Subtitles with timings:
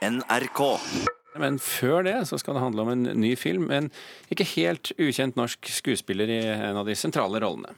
[0.00, 0.60] NRK.
[1.40, 3.70] Men før det så skal det handle om en ny film.
[3.70, 3.90] En
[4.32, 7.76] ikke helt ukjent norsk skuespiller i en av de sentrale rollene.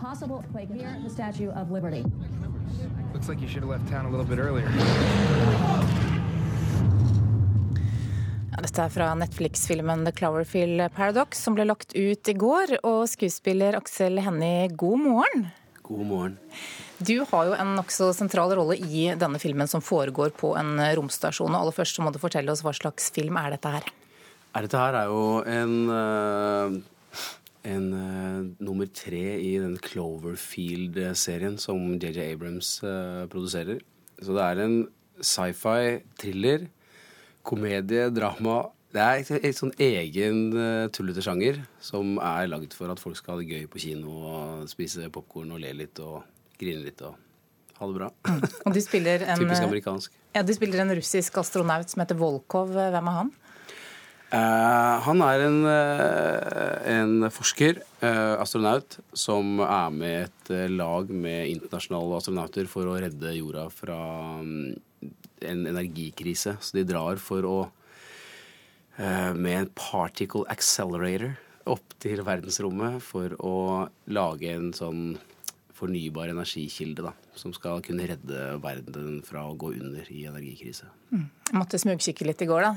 [0.00, 2.02] Possible quake here, the Statue of Liberty.
[3.12, 4.68] Looks like you should have left town a little bit earlier.
[8.54, 12.76] Ja, dette er fra Netflix-filmen The Cloverfield Paradox, som ble lagt ut i går.
[12.86, 15.48] Og skuespiller Aksel Hennie, god morgen.
[15.84, 16.38] God morgen.
[16.96, 21.52] Du har jo en nokså sentral rolle i denne filmen som foregår på en romstasjon.
[21.52, 23.90] og Aller først så må du fortelle oss hva slags film er dette her?
[24.54, 26.76] Dette her er jo en, eh,
[27.74, 33.82] en uh, nummer tre i den Cloverfield-serien som JJ Abrams uh, produserer.
[34.22, 34.78] Så det er en
[35.20, 36.68] sci-fi thriller,
[37.44, 38.62] komedie, drama
[38.94, 43.34] Det er en sånn egen uh, tullete sjanger som er lagd for at folk skal
[43.34, 46.22] ha det gøy på kino og spise popkorn og le litt og
[46.60, 47.16] grine litt og
[47.80, 48.10] ha det bra.
[48.62, 50.14] Og de spiller en, Typisk amerikansk.
[50.36, 52.70] Ja, du spiller en russisk astronaut som heter Volkov.
[52.70, 53.34] Hvem er han?
[54.34, 61.50] Uh, han er en, uh, en forsker, uh, astronaut, som er med et lag med
[61.52, 63.98] internasjonale astronauter for å redde jorda fra
[64.38, 64.70] um,
[65.42, 66.56] en energikrise.
[66.62, 67.58] Så de drar for å
[68.96, 71.32] med en particle accelerator
[71.70, 73.54] opp til verdensrommet for å
[74.12, 75.16] lage en sånn
[75.74, 80.86] fornybar energikilde da, som skal kunne redde verden fra å gå under i energikrise.
[81.10, 81.26] Mm.
[81.50, 82.72] Jeg måtte smugkikke litt i går, da.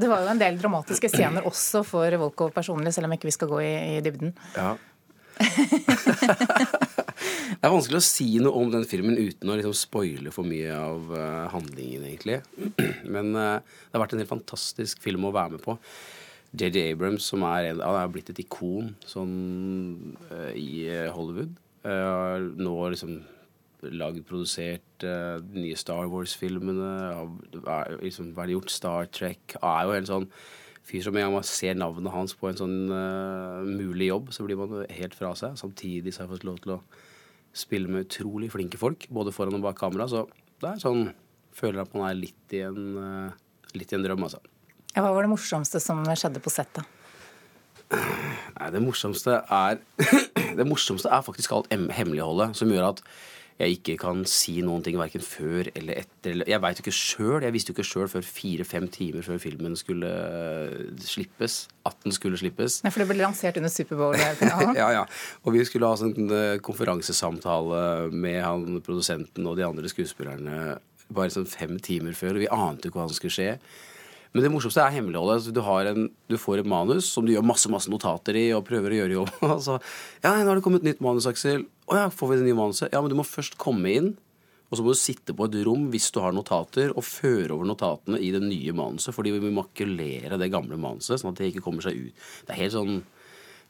[0.00, 3.36] Det var jo en del dramatiske scener også for Volkov personlig, selv om ikke vi
[3.36, 4.34] skal gå i, i dybden.
[4.56, 4.74] Ja.
[7.64, 10.68] det er vanskelig å si noe om den filmen uten å liksom spoile for mye
[10.76, 12.42] av uh, handlingen, egentlig.
[13.14, 15.78] Men uh, det har vært en helt fantastisk film å være med på.
[16.52, 19.32] JJ Abrams, som er, en, er blitt et ikon sånn,
[20.28, 21.54] uh, i Hollywood.
[22.60, 23.16] nå liksom
[23.96, 26.92] lagd, produsert de nye Star Wars-filmene.
[27.64, 29.56] Har liksom vært gjort Star Trek.
[29.62, 30.28] Er jo helt sånn
[30.84, 32.76] fyr som en gang man ser navnet hans på en sånn
[33.72, 35.56] mulig jobb, så blir man helt fra seg.
[35.56, 36.80] Samtidig så har jeg fått lov til å
[37.54, 40.08] spiller med utrolig flinke folk, både foran og bak kamera.
[40.10, 40.26] Så
[40.62, 41.06] det er sånn
[41.54, 42.96] Føler at man er litt i en,
[43.78, 44.40] litt i en drøm, altså.
[44.90, 46.82] Ja, hva var det morsomste som skjedde på settet?
[47.94, 49.78] Nei, det morsomste er
[50.58, 53.04] Det morsomste er faktisk alt hemmeligholdet, som gjør at
[53.54, 56.40] jeg ikke kan si noen ting verken før eller etter.
[56.42, 57.44] Jeg veit jo ikke sjøl.
[57.46, 60.10] Jeg visste jo ikke sjøl før fire-fem timer før filmen skulle
[61.06, 61.60] slippes.
[61.86, 62.80] At den skulle slippes.
[62.82, 64.18] Nei, For det ble lansert under Superbowl?
[64.80, 65.04] ja, ja.
[65.44, 66.34] Og vi skulle ha sånn
[66.66, 70.74] konferansesamtale med han produsenten og de andre skuespillerne
[71.14, 73.50] bare sånn fem timer før, og vi ante jo ikke hva som skulle skje.
[74.34, 75.52] Men det morsomste er hemmeligholdet.
[75.54, 78.90] Du, en, du, får et manus som du gjør masse masse notater i og prøver
[78.90, 79.30] å gjøre jobb.
[79.54, 79.78] Altså,
[80.24, 81.62] ja, nå har det kommet nytt manus, Aksel.
[81.86, 82.90] Å ja, får vi det nye manuset?
[82.90, 84.08] Ja, men du må først komme inn.
[84.66, 87.66] Og så må du sitte på et rom hvis du har notater, og føre over
[87.68, 89.14] notatene i det nye manuset.
[89.14, 92.14] Fordi vi må makulere det gamle manuset, sånn at det ikke kommer seg ut.
[92.48, 92.94] Det er helt sånn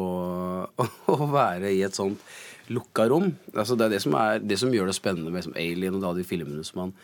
[1.15, 2.19] å, være i et sånt
[2.75, 3.29] lukka rom.
[3.53, 6.03] Altså, det er det som, er, det som gjør det spennende med liksom, Alien og
[6.03, 6.97] da de filmene som man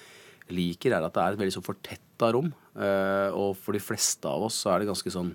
[0.50, 2.50] liker, er at det er et veldig så fortetta rom.
[2.75, 5.31] Uh, og for de fleste av oss så er det ganske sånn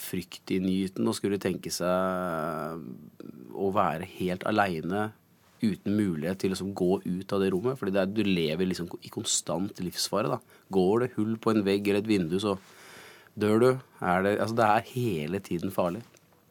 [0.00, 5.10] fryktinngytende å skulle tenke seg å være helt aleine
[5.62, 7.78] uten mulighet til å liksom gå ut av det rommet.
[7.78, 10.28] fordi det er, du lever liksom i konstant livsfare.
[10.28, 10.38] da.
[10.72, 12.56] Går det hull på en vegg eller et vindu, så
[13.38, 13.68] dør du.
[14.00, 16.02] Er det, altså, det er hele tiden farlig.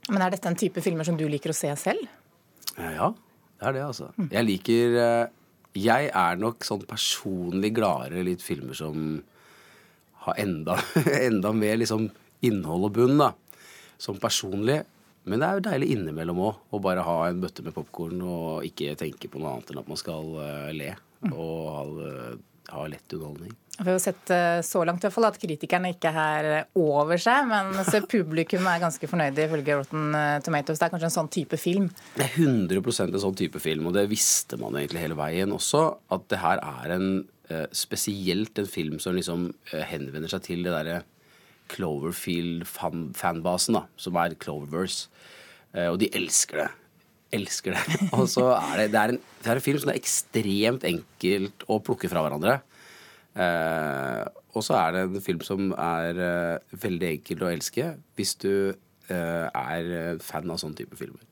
[0.09, 2.05] Men er dette en type filmer som du liker å se selv?
[2.77, 3.11] Ja,
[3.59, 4.11] det er det, altså.
[4.17, 4.29] Mm.
[4.31, 5.25] Jeg liker eh,
[5.77, 9.19] Jeg er nok sånn personlig gladere litt filmer som
[10.25, 10.79] har enda,
[11.29, 12.09] enda mer liksom
[12.45, 13.33] innhold og bunn, da.
[13.99, 14.81] Som personlig.
[15.27, 18.67] Men det er jo deilig innimellom òg å bare ha en bøtte med popkorn og
[18.67, 20.93] ikke tenke på noe annet enn at man skal uh, le
[21.35, 21.81] og ha,
[22.71, 23.51] ha lett underholdning.
[23.79, 26.49] Vi har sett uh, så langt i hvert fall at kritikerne ikke er
[26.79, 27.75] over seg, men
[28.13, 30.79] publikum er ganske fornøyde ifølge Rotten eh, Tomatoes.
[30.79, 31.91] Det er kanskje en sånn type film?
[32.15, 35.83] Det er 100% en sånn type film, og det visste man egentlig hele veien også.
[36.15, 37.11] At det her er en
[37.73, 39.47] spesielt en film som liksom
[39.89, 40.99] henvender seg til det derre
[41.69, 44.99] Cloverfield-fanbasen, fan, som er Cloververse.
[45.75, 46.71] Eh, og de elsker det.
[47.39, 47.83] Elsker det.
[48.17, 51.57] Og så er det, det, er en, det er en film som er ekstremt enkelt
[51.69, 52.55] å plukke fra hverandre.
[53.39, 54.23] Eh,
[54.57, 57.85] og så er det en film som er eh, veldig enkel å elske
[58.17, 61.28] hvis du eh, er fan av sånn type filmer.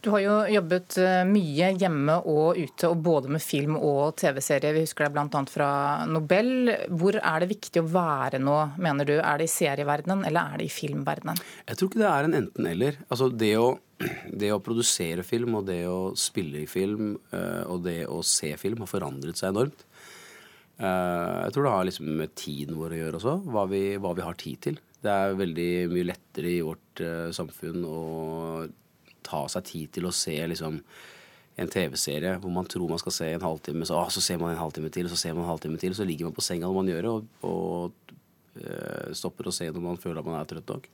[0.00, 4.70] Du har jo jobbet eh, mye hjemme og ute, og både med film og TV-serie.
[4.76, 5.40] Vi husker deg bl.a.
[5.50, 5.70] fra
[6.06, 6.70] Nobel.
[7.00, 9.16] Hvor er det viktig å være nå, mener du?
[9.18, 11.42] Er det i serieverdenen eller er det i filmverdenen?
[11.66, 13.02] Jeg tror ikke det er en enten-eller.
[13.08, 13.72] Altså det å,
[14.44, 18.54] det å produsere film og det å spille i film eh, og det å se
[18.60, 19.86] film har forandret seg enormt.
[20.78, 24.14] Eh, jeg tror det har liksom med tiden vår å gjøre også, hva vi, hva
[24.14, 24.84] vi har tid til.
[25.02, 27.02] Det er veldig mye lettere i vårt
[27.34, 27.98] samfunn å
[29.28, 30.80] ta seg tid til å se liksom
[31.58, 34.54] en TV-serie hvor man tror man skal se en halvtime, så, å, så ser man
[34.54, 36.76] en halvtime til, så ser man en halvtime til, så ligger man på senga når
[36.76, 38.12] man gjør det, og, og
[38.62, 40.86] øh, stopper å se når man føler at man er trøtt nok.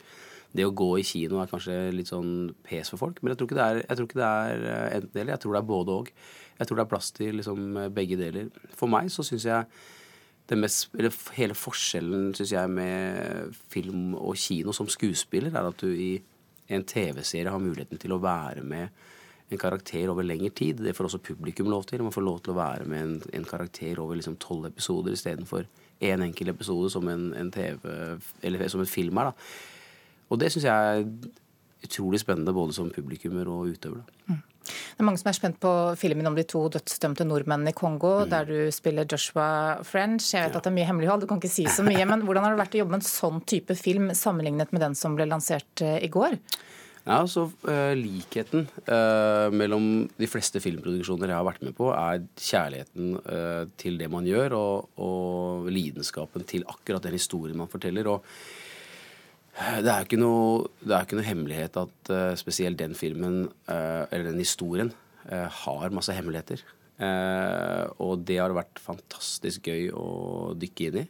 [0.54, 3.50] Det å gå i kino er kanskje litt sånn pes for folk, men jeg tror
[3.50, 5.34] ikke det er, jeg ikke det er eh, enten eller.
[5.34, 6.14] Jeg tror det er både og.
[6.54, 8.50] Jeg tror det er plass til liksom begge deler.
[8.78, 10.94] For meg så syns jeg mest,
[11.34, 16.12] hele forskjellen synes jeg med film og kino som skuespiller, er at du i
[16.68, 18.88] en TV-serie har muligheten til å være med
[19.52, 20.80] en karakter over lengre tid.
[20.80, 22.02] Det får også publikum lov til.
[22.02, 25.66] Man får lov til å være med en, en karakter over liksom tolv episoder istedenfor
[26.00, 27.78] én en enkel episode som en, en, TV,
[28.42, 29.30] eller som en film er.
[29.30, 29.32] Da.
[30.32, 31.04] Og det syns jeg er
[31.84, 34.00] utrolig spennende både som publikummer og utøver.
[34.00, 34.34] Da.
[34.34, 34.42] Mm.
[34.64, 38.14] Det er mange som er spent på filmen om de to dødsdømte nordmennene i Kongo,
[38.22, 38.30] mm.
[38.32, 39.48] der du spiller Joshua
[39.86, 40.32] French.
[40.32, 40.60] Jeg vet ja.
[40.60, 42.04] at det er mye hemmelighold, du kan ikke si så mye.
[42.10, 44.98] Men hvordan har det vært å jobbe med en sånn type film sammenlignet med den
[44.98, 46.38] som ble lansert eh, i går?
[47.04, 52.22] Ja, så uh, Likheten uh, mellom de fleste filmproduksjoner jeg har vært med på, er
[52.40, 58.08] kjærligheten uh, til det man gjør, og, og, lidenskapen til akkurat den historien man forteller.
[58.08, 58.24] og
[59.54, 64.32] det er ikke det er ikke noe hemmelighet at uh, spesielt den filmen, uh, eller
[64.32, 64.90] den historien,
[65.30, 66.62] uh, har masse hemmeligheter.
[67.98, 71.02] og det har vært fantastisk gøy å dykke inn i.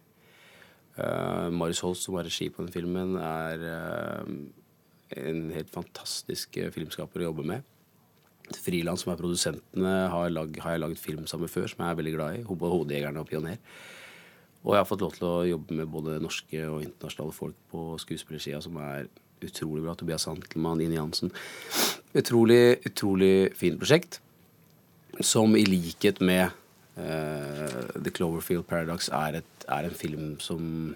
[1.52, 4.25] Marius Holst, som har regi på den filmen, er
[5.20, 7.69] en helt fantastisk filmskaper å jobbe med.
[8.64, 11.93] Friland, som er produsentene, har, lag, har jeg lagd film sammen med før, som jeg
[11.93, 12.43] er veldig glad i.
[12.49, 13.61] Både 'Hodejegerne' og 'Pioner'.
[14.64, 17.84] Og jeg har fått lov til å jobbe med både norske og internasjonale folk på
[18.00, 19.11] skuespillersida som er
[19.44, 19.94] utrolig bra.
[19.99, 21.32] Tobias Hantelmann, Ine Jansen.
[22.16, 24.20] Utrolig, utrolig fint prosjekt.
[25.20, 26.49] Som i likhet med
[26.96, 30.94] uh, The Cloverfield Paradox er, et, er, en film som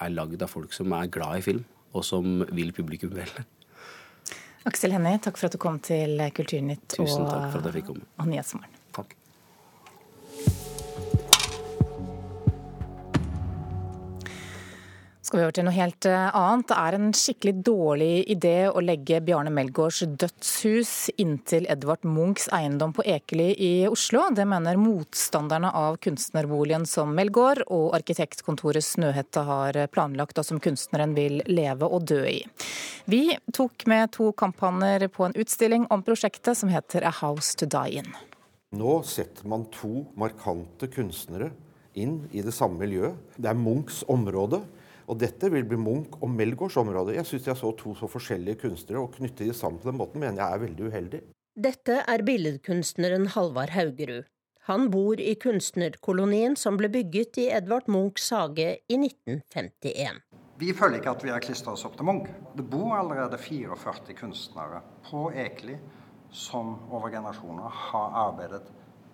[0.00, 1.64] er lagd av folk som er glad i film,
[1.96, 3.32] og som vil publikum vel.
[4.68, 7.90] Aksel Hennie, takk for at du kom til Kulturnytt Tusen takk for at jeg fikk
[7.94, 8.06] komme.
[8.20, 8.79] og Nyhetsmorgen.
[15.30, 16.66] Skal vi over til noe helt eh, annet.
[16.66, 22.90] Det er en skikkelig dårlig idé å legge Bjarne Melgaards dødshus inntil Edvard Munchs eiendom
[22.96, 24.24] på Ekely i Oslo.
[24.34, 31.14] Det mener motstanderne av kunstnerboligen som Melgaard og arkitektkontoret Snøhette har planlagt, og som kunstneren
[31.14, 32.40] vil leve og dø i.
[33.06, 33.22] Vi
[33.54, 38.02] tok med to kamphaner på en utstilling om prosjektet som heter A House to Die
[38.02, 38.10] In.
[38.74, 41.52] Nå setter man to markante kunstnere
[41.94, 43.14] inn i det samme miljøet.
[43.38, 44.64] Det er Munchs område.
[45.08, 47.14] Og dette vil bli Munch og Melgaards område.
[47.16, 50.22] Jeg syns jeg så to så forskjellige kunstnere, og knytte de sammen på den måten
[50.22, 51.22] mener jeg er veldig uheldig.
[51.60, 54.28] Dette er billedkunstneren Halvard Haugerud.
[54.68, 60.20] Han bor i kunstnerkolonien som ble bygget i Edvard Munchs hage i 1951.
[60.60, 62.28] Vi føler ikke at vi har klistra oss opp til Munch.
[62.54, 65.78] Det bor allerede 44 kunstnere på Ekeli
[66.30, 68.68] som over generasjoner har arbeidet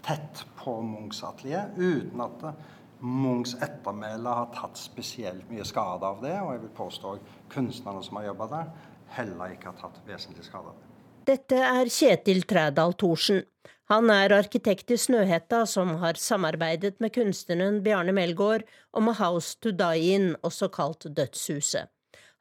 [0.06, 2.52] tett på Munchs atelier, uten at det
[3.00, 8.04] Munchs ettermæle har tatt spesielt mye skade av det, og jeg vil påstå at kunstnerne
[8.04, 8.70] som har jobba der,
[9.16, 10.92] heller ikke har tatt vesentlig skade av det.
[11.26, 13.42] Dette er Kjetil Trædal Thorsen.
[13.90, 19.58] Han er arkitekt i Snøhetta, som har samarbeidet med kunstneren Bjarne Melgaard om A House
[19.62, 21.90] to Die In, også kalt Dødshuset.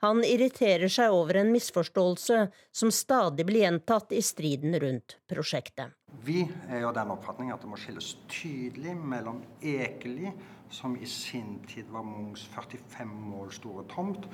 [0.04, 2.40] Han irriterer seg over en misforståelse
[2.75, 5.96] som stadig blir gjentatt i striden rundt prosjektet.
[6.25, 10.34] Vi er jo den oppfatning at det må skilles tydelig mellom Ekeli,
[10.70, 14.28] som i sin tid var Munchs 45 mål store tomt,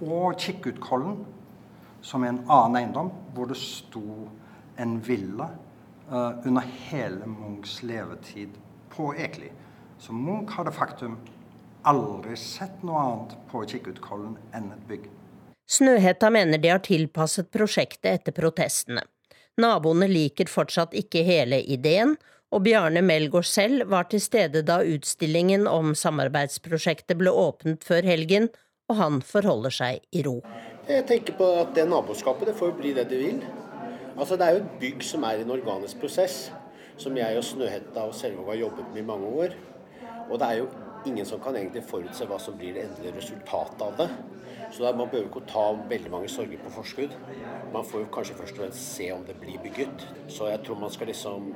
[0.00, 1.24] og Kikkutkollen,
[2.00, 4.28] som er en annen eiendom, hvor det sto
[4.78, 5.50] en villa
[6.08, 8.54] uh, under hele Munchs levetid
[8.94, 9.50] på Ekeli.
[9.98, 11.18] Så Munch hadde faktum
[11.88, 15.06] aldri sett noe annet på Kikkutkollen enn et bygg.
[15.68, 19.02] Snøhetta mener de har tilpasset prosjektet etter protestene.
[19.60, 22.14] Naboene liker fortsatt ikke hele ideen,
[22.54, 28.48] og Bjarne Melgaard selv var til stede da utstillingen om samarbeidsprosjektet ble åpnet før helgen,
[28.88, 30.38] og han forholder seg i ro.
[30.88, 33.42] Jeg tenker på at det naboskapet det får bli det det vil.
[34.16, 36.48] Altså Det er jo et bygg som er i en organisk prosess,
[36.98, 39.58] som jeg og Snøhetta og Selvåg har jobbet med i mange år.
[40.30, 40.70] Og det er jo
[41.06, 44.08] ingen som kan egentlig forutse hva som blir det endelige resultatet av det.
[44.72, 47.14] Så der, Man behøver ikke å ta veldig mange sorger på forskudd.
[47.72, 50.04] Man får jo kanskje først og fremst se om det blir bygget.
[50.28, 51.54] Så jeg tror man skal liksom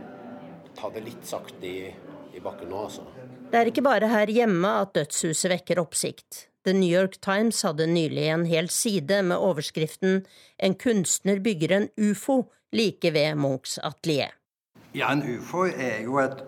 [0.78, 1.92] ta det litt sakte i,
[2.32, 3.04] i bakken nå, altså.
[3.52, 6.46] Det er ikke bare her hjemme at dødshuset vekker oppsikt.
[6.64, 10.24] The New York Times hadde nylig en hel side med overskriften
[10.58, 14.32] 'En kunstner bygger en ufo like ved Munchs atelier'.
[14.94, 16.44] Ja, en ufo er jo et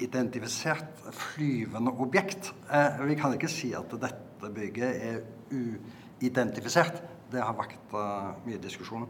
[0.00, 2.52] uidentifisert flyvende objekt.
[2.72, 5.20] Eh, vi kan ikke si at dette bygget er
[5.52, 7.02] uidentifisert.
[7.30, 9.04] Det har vakt uh, mye diskusjon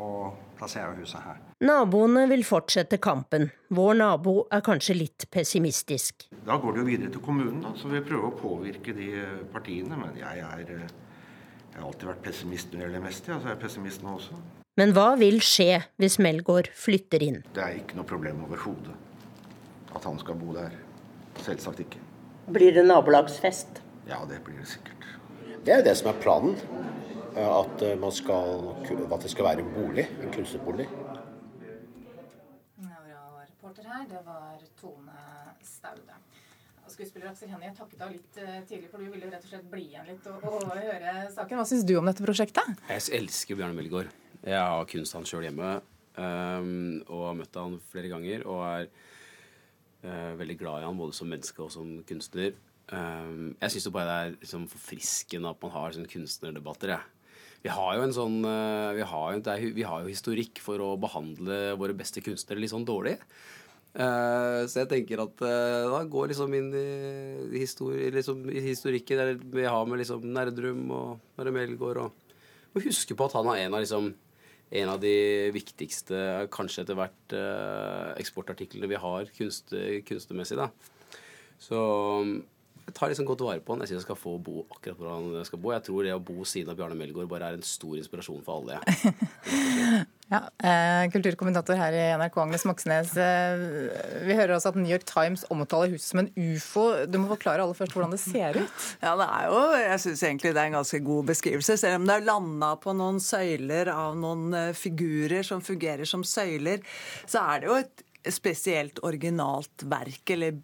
[0.00, 0.08] å
[0.58, 1.36] plassere huset her.
[1.62, 3.46] Naboene vil fortsette kampen.
[3.76, 6.26] Vår nabo er kanskje litt pessimistisk.
[6.48, 9.12] Da går det jo videre til kommunen, da, så vi prøver å påvirke de
[9.52, 10.00] partiene.
[10.00, 10.64] Men jeg er
[11.70, 14.16] jeg har alltid vært pessimist når det gjelder mest, ja, så jeg er pessimist nå
[14.16, 14.40] også.
[14.80, 17.38] Men hva vil skje hvis Melgaard flytter inn?
[17.54, 18.96] Det er ikke noe problem overhodet
[19.94, 20.74] at han skal bo der.
[21.44, 22.00] Selvsagt ikke.
[22.50, 23.82] Blir det nabolagsfest?
[24.08, 25.06] Ja, det blir det sikkert.
[25.64, 26.56] Det er jo det som er planen.
[27.40, 30.08] At, man skal, at det skal være en bolig.
[30.22, 30.88] En kunstnerbolig.
[33.60, 35.20] Reporter her, det var Tone
[35.62, 36.16] Staude.
[36.90, 39.84] Skuespiller Aksel Hennie, jeg takket deg litt tidlig, for du ville rett og slett bli
[39.92, 41.60] igjen litt og, og høre saken.
[41.60, 42.80] Hva syns du om dette prosjektet?
[42.88, 44.10] Jeg elsker Bjarne Melgaard.
[44.42, 45.76] Jeg har kunst han sjøl hjemme
[46.16, 46.72] um,
[47.04, 48.42] og har møtt han flere ganger.
[48.48, 48.88] Og er
[50.04, 52.56] uh, veldig glad i han både som menneske og som kunstner.
[52.90, 56.94] Um, jeg syns bare det er liksom forfriskende at man har sånne kunstnerdebatter.
[56.96, 57.00] Ja.
[57.60, 60.82] Vi har jo en sånn uh, vi, har jo, er, vi har jo historikk for
[60.82, 63.18] å behandle våre beste kunstnere litt sånn dårlig.
[63.90, 66.88] Uh, så jeg tenker at da går liksom inn i,
[67.58, 72.34] histori liksom, historikken vi har med liksom Nerdrum og Mare Melgaard og,
[72.70, 74.12] og huske på at han er en av liksom
[74.70, 79.74] en av de viktigste, kanskje etter hvert, uh, eksportartiklene vi har kunst,
[80.06, 80.60] kunstnermessig.
[80.60, 80.70] da.
[81.60, 81.80] Så
[82.86, 83.82] jeg tar liksom godt vare på han.
[83.84, 85.74] Jeg syns han skal få bo akkurat hvor han skal bo.
[85.74, 88.62] Jeg tror det å bo siden av Bjarne Melgaard bare er en stor inspirasjon for
[88.62, 88.80] alle.
[88.80, 90.06] Ja.
[90.30, 93.16] ja, eh, Kulturkommentator her i NRK, Agnes Moxnes.
[93.18, 93.64] Eh,
[94.26, 96.84] vi hører også at New York Times omtaler huset som en ufo.
[97.10, 98.84] Du må forklare aller først hvordan det ser ut.
[99.04, 101.76] Ja, det er jo, Jeg syns egentlig det er en ganske god beskrivelse.
[101.80, 106.84] Selv om det er landa på noen søyler av noen figurer som fungerer som søyler,
[107.26, 110.58] så er det jo et spesielt originalt verk eller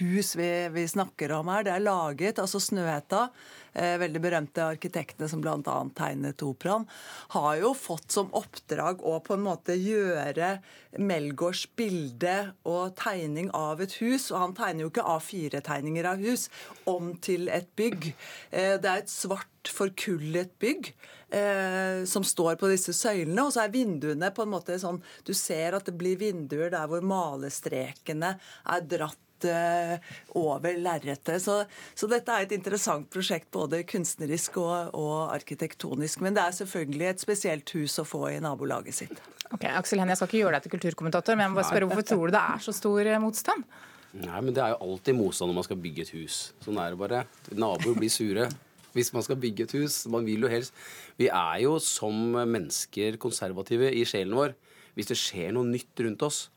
[0.00, 1.64] hus vi, vi, snakker om her.
[1.66, 3.28] Det er laget, altså Snøhetta,
[3.69, 5.76] eh, veldig berømte arkitektene som bl.a.
[5.96, 6.86] tegnet operaen,
[7.34, 10.56] har jo fått som oppdrag å på en måte gjøre
[10.98, 12.34] Melgaards bilde
[12.66, 16.48] og tegning av et hus, og han tegner jo ikke A4-tegninger av hus,
[16.90, 18.10] om til et bygg.
[18.50, 20.90] Eh, det er et svart, forkullet bygg
[21.36, 23.44] eh, som står på disse søylene.
[23.44, 26.88] Og så er vinduene på en måte sånn Du ser at det blir vinduer der
[26.90, 29.96] hvor malestrekene er dratt eh,
[30.38, 31.42] over lerretet.
[31.42, 31.60] Så,
[31.94, 36.24] så, dette er et interessant prosjekt både kunstnerisk og, og, arkitektonisk.
[36.24, 39.22] Men det er selvfølgelig et spesielt hus å få i nabolaget sitt.
[39.50, 41.90] Ok, Aksel Hennie, Jeg skal ikke gjøre deg til kulturkommentator, men jeg må bare spørre
[41.90, 43.78] hvorfor tror du det er så stor eh, motstand?
[44.20, 46.40] Nei, men Det er jo alltid motstand når man skal bygge et hus.
[46.64, 47.24] Sånn er det bare.
[47.54, 48.48] Naboer blir sure
[48.96, 50.02] hvis man skal bygge et hus.
[50.10, 50.74] Man vil jo helst
[51.18, 54.56] Vi er jo som mennesker konservative i sjelen vår.
[54.96, 56.48] Hvis det skjer noe nytt rundt oss,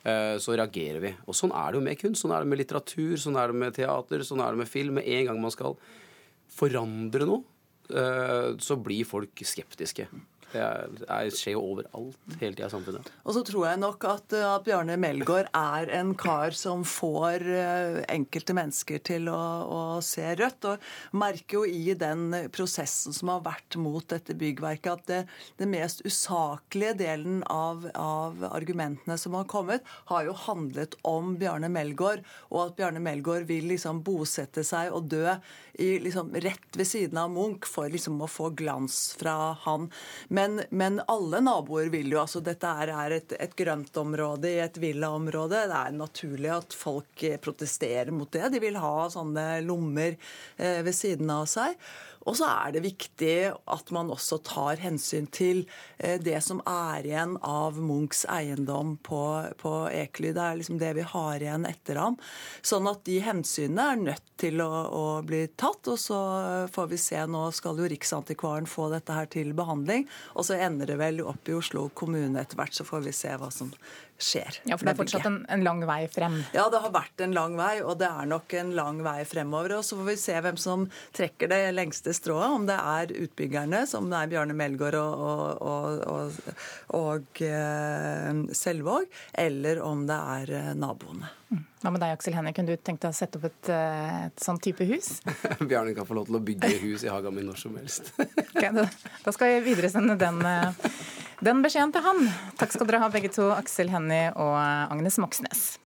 [0.00, 1.10] så reagerer vi.
[1.28, 2.22] Og sånn er det jo med kunst.
[2.22, 4.94] Sånn er det med litteratur, sånn er det med teater, sånn er det med film.
[4.96, 5.76] Med en gang man skal
[6.56, 7.42] forandre noe,
[7.92, 10.08] eh, så blir folk skeptiske.
[10.50, 13.10] Det, er, det skjer jo overalt hele tida i samfunnet.
[13.22, 17.44] Og så tror jeg nok at, eh, at Bjarne Melgaard er en kar som får
[17.46, 20.68] eh, enkelte mennesker til å, å, se rødt.
[20.72, 25.20] Og merker jo i den prosessen som har vært mot dette byggverket, at det,
[25.60, 31.70] det mest usaklige delen av, av, argumentene som har kommet, har jo handlet om Bjarne
[31.72, 35.36] Melgaard, og at Bjarne Melgaard vil liksom bosette seg og dø
[35.80, 39.88] i, liksom, rett ved siden av Munch for liksom å få glans fra han.
[40.28, 44.78] Men men, men, alle naboer vil jo altså Dette er et, et grøntområde i et
[44.80, 45.66] villaområde.
[45.68, 48.46] Det er naturlig at folk protesterer mot det.
[48.54, 50.16] De vil ha sånne lommer
[50.56, 51.76] eh, ved siden av seg.
[52.28, 53.36] Og så er det viktig
[53.72, 55.62] at man også tar hensyn til
[55.96, 59.22] eh, det som er igjen av Munchs eiendom på,
[59.60, 60.34] på Ekely.
[60.36, 62.18] Det er liksom det vi har igjen etter ham.
[62.60, 65.88] Sånn at de hensynene er nødt til å, å bli tatt.
[65.88, 66.20] Og så
[66.72, 70.06] får vi se, nå skal jo Riksantikvaren få dette her til behandling.
[70.34, 73.34] Og så ender det vel opp i Oslo kommune etter hvert, så får vi se
[73.40, 73.72] hva som
[74.22, 74.60] skjer.
[74.68, 76.38] Ja, For det er fortsatt en, en, lang vei frem?
[76.56, 79.78] Ja, det har vært en lang vei, og det er nok en lang vei fremover.
[79.78, 80.86] og Så får vi se hvem som
[81.16, 82.48] trekker det lengste strået.
[82.60, 86.54] Om det er utbyggerne, som det er Bjarne Melgaard og, og, og,
[87.00, 89.10] og uh, Selvåg,
[89.46, 91.30] eller om det er eh, naboene.
[91.50, 91.62] Mm.
[91.80, 94.18] Hva ja, med deg, Aksel Hennie, kunne du tenkt deg å sette opp et, eh,
[94.28, 95.08] et sånn type hus?
[95.70, 98.12] Bjarne kan få lov til å bygge hus i hagen min når som helst.
[98.20, 98.86] okay, da,
[99.24, 100.38] da skal jeg videresende den.
[100.44, 100.92] Uh,
[101.40, 102.26] den beskjeden til han.
[102.60, 105.78] Takk skal dere ha begge to, Aksel Hennie og Agnes Moxnes.